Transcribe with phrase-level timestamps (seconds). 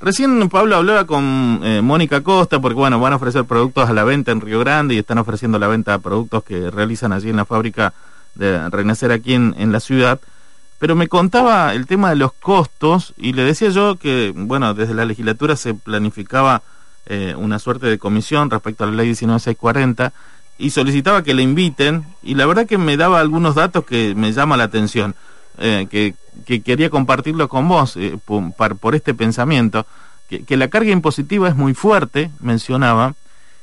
[0.00, 4.04] Recién Pablo hablaba con eh, Mónica Costa porque bueno, van a ofrecer productos a la
[4.04, 7.36] venta en Río Grande y están ofreciendo la venta de productos que realizan allí en
[7.36, 7.94] la fábrica
[8.34, 10.20] de Renacer aquí en, la ciudad.
[10.78, 14.92] Pero me contaba el tema de los costos y le decía yo que, bueno, desde
[14.92, 16.60] la legislatura se planificaba
[17.06, 20.12] eh, una suerte de comisión respecto a la ley 19640
[20.58, 24.32] y solicitaba que le inviten y la verdad que me daba algunos datos que me
[24.32, 25.14] llama la atención.
[25.58, 26.14] Eh, que,
[26.60, 29.86] quería compartirlo con vos eh, por, este pensamiento,
[30.28, 33.14] que, la carga impositiva es muy fuerte, mencionaba,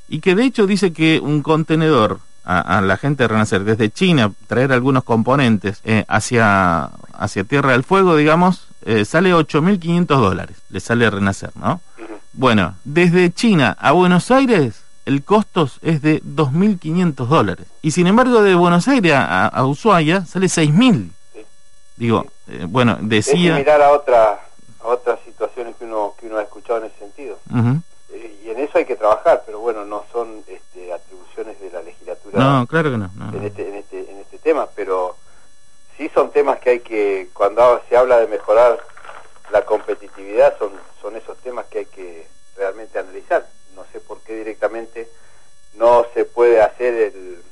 [0.10, 4.32] y que de hecho dice que un contenedor a, la gente de Renacer desde China,
[4.48, 8.68] traer algunos componentes eh, hacia, hacia Tierra del Fuego, digamos,
[9.06, 11.80] sale 8.500 dólares, le sale a Renacer, ¿no?
[12.34, 17.68] Bueno, desde China a Buenos Aires el costo es de 2.500 dólares.
[17.82, 21.10] Y sin embargo, de Buenos Aires a, a Ushuaia sale 6.000.
[21.96, 23.54] Digo, eh, bueno, decía...
[23.54, 24.40] Es mirar a, otra,
[24.80, 27.40] a otras situaciones que uno, que uno ha escuchado en ese sentido.
[28.12, 31.82] Eh, y en eso hay que trabajar, pero bueno, no son este, atribuciones de la
[31.82, 35.16] legislatura no, claro que no, en, Este, en, este, en este tema, pero
[35.98, 38.80] sí son temas que hay que, cuando se habla de mejorar
[39.52, 43.48] la competitividad, son, son esos temas que hay que realmente analizar.
[43.76, 45.08] No sé por qué directamente
[45.76, 47.44] no se puede hacer el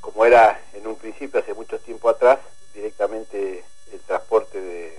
[0.00, 2.38] como era en un principio hace mucho tiempo atrás
[2.74, 4.98] directamente el transporte de,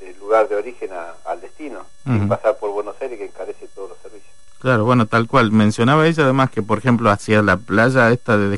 [0.00, 0.90] del lugar de origen
[1.24, 4.32] al destino, sin pasar por Buenos Aires que encarece todos los servicios.
[4.60, 5.50] Claro, bueno, tal cual.
[5.50, 8.48] Mencionaba ella además que, por ejemplo, hacia la playa esta de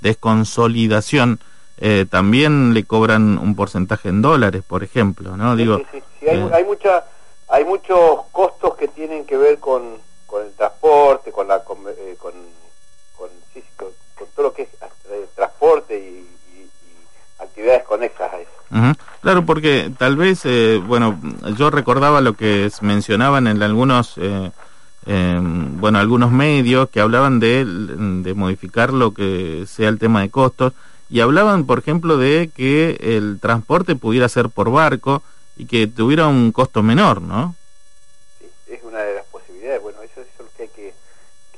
[0.00, 1.40] desconsolidación,
[1.76, 5.52] eh, también le cobran un porcentaje en dólares, por ejemplo, ¿no?
[5.52, 6.28] Sí, Digo, sí, sí.
[6.28, 7.04] Hay, eh, hay, mucha,
[7.48, 12.16] hay muchos costos que tienen que ver con, con el transporte, con la con, eh,
[12.18, 12.32] con,
[13.16, 13.28] con,
[14.34, 14.68] todo lo que es
[15.34, 16.26] transporte y
[17.38, 18.50] actividades conexas a eso.
[19.28, 21.20] Claro, porque tal vez, eh, bueno,
[21.54, 24.50] yo recordaba lo que mencionaban en algunos, eh,
[25.04, 30.30] em, bueno, algunos medios que hablaban de, de modificar lo que sea el tema de
[30.30, 30.72] costos
[31.10, 35.22] y hablaban, por ejemplo, de que el transporte pudiera ser por barco
[35.58, 37.54] y que tuviera un costo menor, ¿no?
[38.38, 39.82] Sí, es una de las posibilidades.
[39.82, 40.94] Bueno, eso, es lo que hay que,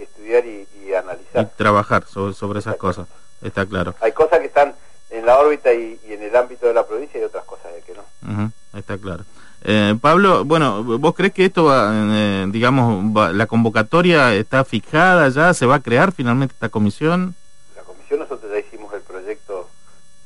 [0.02, 1.44] estudiar y, analizar.
[1.44, 3.06] Y trabajar sobre, sobre esas cosas,
[3.40, 3.94] está claro.
[4.00, 4.74] Hay cosas que están
[5.10, 7.94] en la órbita y, en el ámbito de la provincia y otras cosas de que
[7.94, 8.52] no.
[8.78, 9.24] está claro.
[9.62, 15.52] Eh, Pablo, bueno, ¿vos crees que esto va, eh, digamos, la convocatoria está fijada ya?
[15.52, 17.34] ¿Se va a crear finalmente esta comisión?
[17.76, 19.68] La comisión, nosotros ya hicimos el proyecto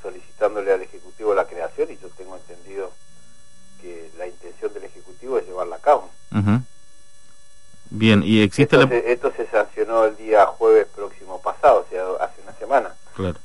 [0.03, 2.93] solicitándole al Ejecutivo la creación y yo tengo entendido
[3.81, 6.11] que la intención del Ejecutivo es llevarla a cabo.
[7.91, 12.03] Bien, y existe esto, se, esto se sancionó el día jueves próximo pasado, o sea,
[12.25, 12.95] hace una semana.
[13.15, 13.39] Claro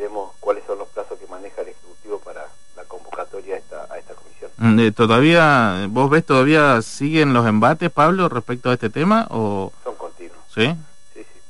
[0.00, 2.46] veremos cuáles son los plazos que maneja el Ejecutivo para
[2.76, 4.49] la convocatoria a esta, a esta comisión.
[4.49, 9.26] Mm, eh, ¿Todavía, vos ves, todavía siguen los embates, Pablo, respecto a este tema?
[9.30, 10.38] o Son continuos.
[10.54, 10.74] ¿Sí?
[11.14, 11.40] Sí, sí.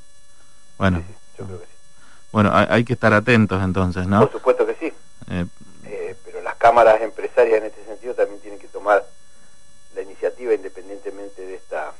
[0.79, 1.03] Bueno.
[1.39, 1.73] yo creo que sí.
[2.33, 4.21] Bueno, hay, que estar atentos entonces, ¿no?
[4.21, 4.93] Por supuesto que sí.
[5.31, 5.47] Eh,
[5.85, 9.05] eh, pero las cámaras empresarias en este sentido también tienen que tomar
[9.95, 11.93] la iniciativa independientemente de esta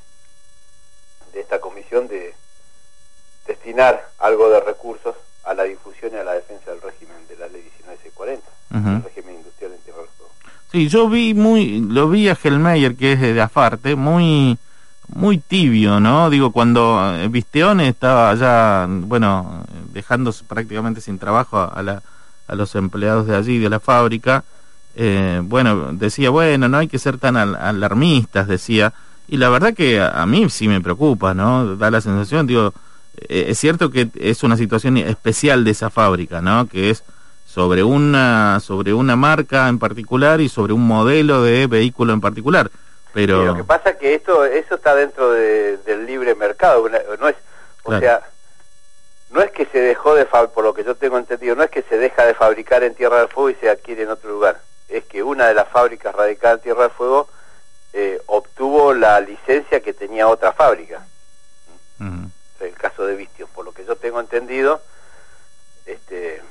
[1.33, 2.35] de esta comisión de
[3.47, 7.49] destinar algo de recursos a la difusión y a la defensa del régimen de la
[7.49, 10.33] ley 1940, el régimen industrial en Tierra del Fuego.
[10.73, 14.57] Sí, yo vi muy, lo vi a Helmeyer, que es de Afarte, muy
[15.15, 16.31] muy tibio, ¿no?
[16.31, 22.03] Digo, cuando eh, Visteone estaba ya, bueno, dejándose prácticamente sin trabajo a, la,
[22.47, 24.45] a los empleados de allí, de la fábrica,
[24.97, 28.93] eh, bueno, decía, bueno, no hay que ser tan alarmistas, decía,
[29.29, 31.77] y la verdad que a, a, mí sí me preocupa, ¿no?
[31.77, 32.73] Da la sensación, digo,
[33.17, 36.67] eh, es cierto que es una situación especial de esa fábrica, ¿no?
[36.67, 37.03] Que es
[37.53, 42.71] sobre una sobre una marca en particular y sobre un modelo de vehículo en particular.
[43.13, 47.37] Pero lo que pasa es que esto eso está dentro del libre mercado, no es,
[47.83, 48.23] o sea,
[49.31, 51.83] no es que se dejó de por lo que yo tengo entendido, no es que
[51.83, 54.61] se deja de fabricar en Tierra del Fuego y se adquiere en otro lugar.
[54.89, 57.29] Es que una de las fábricas radicadas en Tierra del Fuego
[57.93, 61.05] eh, obtuvo la licencia que tenía otra fábrica
[62.61, 64.83] el caso de Vistio, por lo que yo tengo entendido,
[65.87, 66.43] este,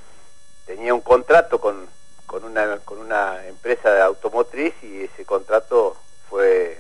[1.10, 1.88] contrato con,
[2.28, 5.98] con, una, con una empresa de automotriz y ese contrato
[6.30, 6.80] fue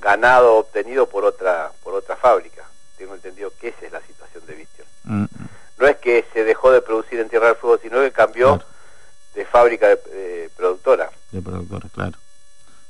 [0.00, 2.68] ganado obtenido por otra por otra fábrica.
[2.96, 4.88] Tengo entendido que esa es la situación de Vistion.
[5.04, 5.24] Mm.
[5.78, 8.60] No es que se dejó de producir en Tierra del Fuego, sino que cambió
[9.34, 11.08] de fábrica de, productora.
[11.30, 12.18] De productora, claro.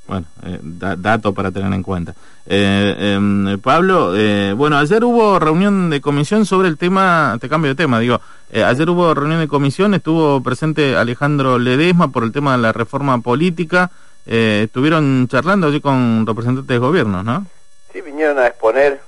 [0.08, 2.14] Bueno, eh, dato para tener en cuenta.
[2.46, 7.68] Eh, em, Pablo, eh, bueno, ayer hubo reunión de comisión sobre el tema, te cambio
[7.68, 8.18] de tema, digo,
[8.50, 13.20] ayer hubo reunión de comisión, estuvo presente Alejandro Ledesma por el tema de la reforma
[13.20, 13.90] política,
[14.24, 17.46] estuvieron charlando allí con representantes de gobierno, ¿no?
[17.92, 19.02] Sí, vinieron a exponer,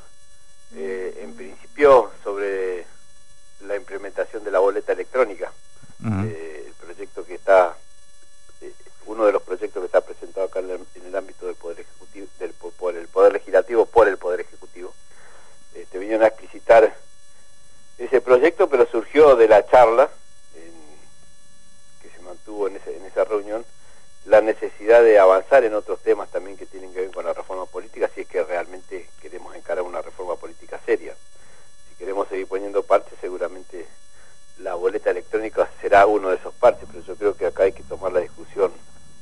[0.76, 2.84] en principio, sobre
[3.66, 5.50] la implementación de la boleta electrónica,
[6.04, 7.74] el proyecto que está
[9.10, 12.52] uno de los proyectos que está presentado acá en el, ámbito del Poder Ejecutivo, del,
[12.52, 14.94] por el Poder Legislativo, por el Poder Ejecutivo.
[15.74, 16.94] Este, vinieron a explicitar
[17.98, 20.08] ese proyecto, pero surgió de la charla
[22.02, 23.64] que se mantuvo en, en esa reunión
[24.26, 27.66] la necesidad de avanzar en otros temas también que tienen que ver con la reforma
[27.66, 31.14] política, si es que realmente queremos encarar una reforma política seria.
[31.88, 33.86] Si queremos seguir poniendo parches, seguramente
[34.58, 37.82] la boleta electrónica será uno de esos parches, pero yo creo que acá hay que
[37.82, 38.72] tomar la discusión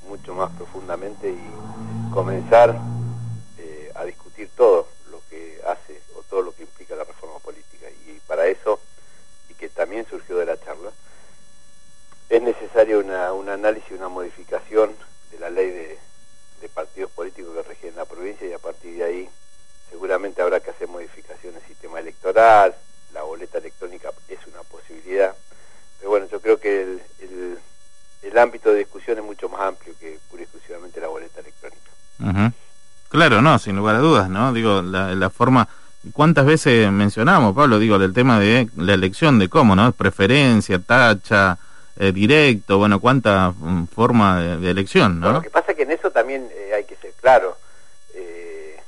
[0.08, 2.76] mucho más profundamente y comenzar
[3.58, 7.86] eh, a discutir todo lo que hace o todo lo que implica la reforma política.
[8.06, 8.80] Y para eso,
[9.48, 10.90] y que también surgió de la charla,
[12.28, 14.94] es necesario una, un análisis, una modificación
[15.30, 15.98] de la ley de,
[16.60, 19.30] de partidos políticos que rigen la provincia y a partir de ahí
[19.88, 21.98] seguramente habrá que hacer modificaciones el sistema
[22.38, 22.74] electoral,
[23.14, 25.34] la boleta electrónica es una posibilidad,
[25.98, 27.58] pero bueno, yo creo que el, el
[28.22, 32.52] el ámbito de discusión es mucho más amplio que pura y exclusivamente la boleta electrónica.
[33.08, 34.52] Claro, no, sin lugar a dudas, ¿no?
[34.52, 35.68] Digo, la, la forma...
[36.12, 39.92] ¿Cuántas veces mencionamos, Pablo, digo, del tema de la elección, de cómo, ¿no?
[39.92, 41.58] Preferencia, tacha,
[41.96, 45.32] eh, directo, bueno, cuánta mm, forma de, elección, ¿no?
[45.32, 47.58] lo que pasa es que en eso también eh, hay que ser claro.
[48.14, 48.80] Eh,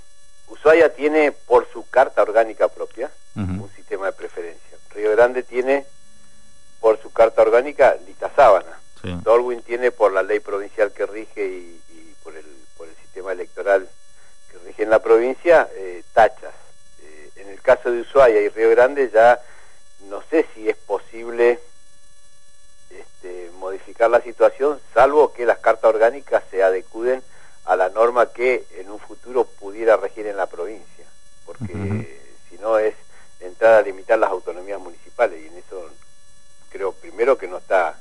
[0.48, 3.10] Ushuaia tiene por su carta orgánica propia
[3.48, 4.78] un sistema de preferencia.
[4.94, 5.86] Río Grande tiene
[6.80, 8.80] por su carta orgánica lista sábana.
[9.22, 12.44] Dolwin tiene por la ley provincial que rige y, por, el,
[12.76, 13.88] por el sistema electoral
[14.50, 16.54] que rige en la provincia, eh, tachas.
[17.02, 19.40] Eh, en el caso de Ushuaia y Río Grande ya
[20.08, 21.60] no sé si es posible
[22.90, 27.22] este, modificar la situación, salvo que las cartas orgánicas se adecuden
[27.64, 31.04] a la norma que en un futuro pudiera regir en la provincia,
[31.44, 32.94] porque si no es
[33.40, 35.90] entrar a limitar las autonomías municipales y en eso
[36.70, 37.98] creo primero que no está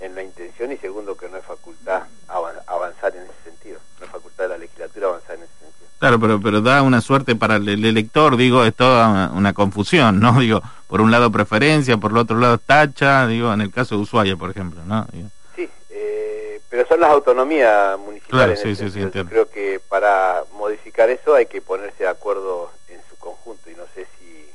[0.00, 4.12] en la intención y segundo que no es facultad avanzar en ese sentido, no es
[4.12, 5.88] facultad de la legislatura avanzar en ese sentido.
[6.16, 10.32] Claro, pero pero da una suerte para el, elector, digo, es toda una, confusión, ¿no?
[10.40, 14.02] Digo, por un lado preferencia, por el otro lado tacha, digo, en el caso de
[14.02, 15.06] Ushuaia, por ejemplo, ¿no?
[15.54, 18.60] Sí, eh, pero son las autonomías municipales.
[18.60, 23.00] Claro, sí, sí, sí, creo que para modificar eso hay que ponerse de acuerdo en
[23.08, 24.46] su conjunto y no sé si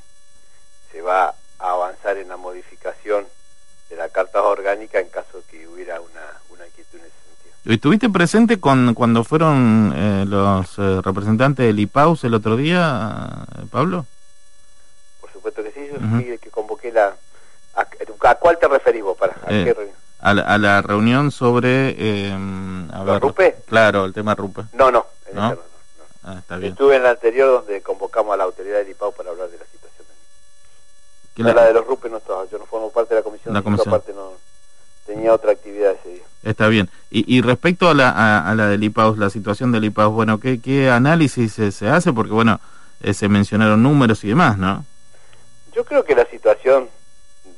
[0.91, 3.25] se va a avanzar en la modificación
[3.89, 7.30] de la carta orgánica en caso que hubiera una, una inquietud en ese.
[7.65, 13.65] ¿Estuviste presente con, cuando fueron eh, los eh, representantes del IPAUS el otro día, eh,
[13.69, 14.07] Pablo?
[15.19, 17.15] Por supuesto que sí, yo fui el que convoqué la...
[17.75, 19.15] ¿A, cuál te referís vos?
[19.15, 19.35] Para,
[20.19, 22.31] ¿a, la, reunión sobre...
[22.91, 23.57] A ¿Rupe?
[23.67, 24.63] Claro, el tema Rupe.
[24.73, 25.57] No, no, ¿No?
[26.23, 26.71] Ah, está bien.
[26.71, 29.65] Estuve en la anterior donde convocamos a la autoridad del IPAU para hablar de la
[29.65, 30.07] situación.
[31.55, 33.89] La, de los RUPE no estaba, yo no formo parte de la comisión, la comisión.
[34.15, 34.50] no
[35.05, 36.23] tenía otra actividad ese día.
[36.43, 36.89] Está bien.
[37.09, 40.59] Y, y respecto a la, a, la del IPAUS, la situación del IPAUS, bueno, ¿qué,
[40.59, 42.13] qué análisis se, hace?
[42.13, 42.59] Porque, bueno,
[43.01, 44.85] eh, se mencionaron números y demás, ¿no?
[45.73, 46.89] Yo creo que la situación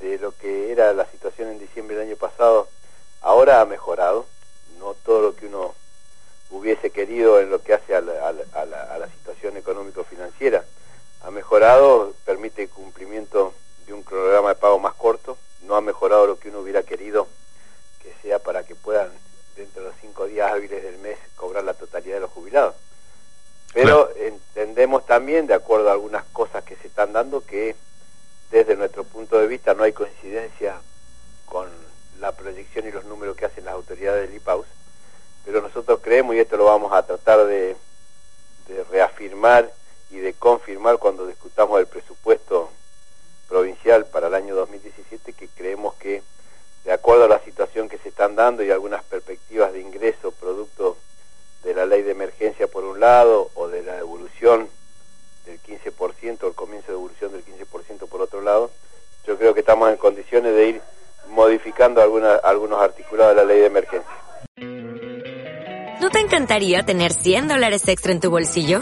[0.01, 2.67] de lo que era la situación en diciembre del año pasado,
[3.21, 4.25] ahora ha mejorado.
[4.79, 5.73] No todo lo que uno
[6.49, 10.65] hubiese querido en lo que hace a la, a la, a la situación económico-financiera
[11.23, 13.53] ha mejorado, permite cumplimiento
[13.87, 17.27] de un cronograma de pago más corto, no ha mejorado lo que uno hubiera querido
[18.01, 19.09] que sea para que puedan
[19.55, 22.75] dentro de los cinco días hábiles del mes cobrar la totalidad de los jubilados.
[23.73, 27.75] Pero entendemos también, de acuerdo a algunas cosas que se están dando, que
[28.51, 30.79] desde nuestro punto de vista no hay coincidencia
[31.45, 31.69] con
[32.19, 34.67] la proyección y los números que hacen las autoridades del IPAUS,
[35.43, 37.75] pero nosotros creemos, y esto lo vamos a tratar de,
[38.67, 39.71] de reafirmar
[40.11, 42.69] y de confirmar cuando discutamos el presupuesto
[43.53, 46.23] provincial para el año 2017 que creemos que
[46.85, 50.97] de acuerdo a la situación que se están dando y algunas perspectivas de ingreso producto
[51.63, 54.67] de la ley de emergencia por un lado o de la evolución
[55.45, 58.71] del 15%, el comienzo de evolución del 15% por otro lado,
[59.27, 60.81] yo creo que estamos en condiciones de ir
[61.29, 64.13] modificando alguna, algunos articulados de la ley de emergencia.
[66.01, 68.81] ¿No te encantaría tener 100 dólares extra en tu bolsillo?